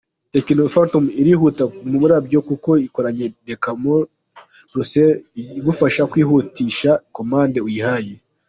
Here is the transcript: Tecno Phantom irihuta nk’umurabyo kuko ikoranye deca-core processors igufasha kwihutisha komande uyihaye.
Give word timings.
Tecno 0.31 0.63
Phantom 0.73 1.05
irihuta 1.21 1.63
nk’umurabyo 1.87 2.39
kuko 2.49 2.69
ikoranye 2.87 3.25
deca-core 3.45 4.05
processors 4.71 5.21
igufasha 5.57 6.01
kwihutisha 6.11 6.91
komande 7.15 7.57
uyihaye. 7.67 8.13